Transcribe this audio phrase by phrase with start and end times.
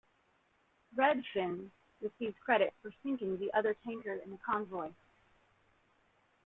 [0.95, 1.69] "Redfin"
[2.01, 4.93] received credit for sinking the other tanker in the convoy.